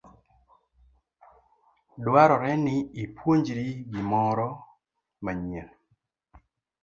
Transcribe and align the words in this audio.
Dwarore 2.03 2.51
ni 2.63 2.75
ipuonjri 3.03 3.65
gimoro 3.91 4.47
manyien. 5.23 5.69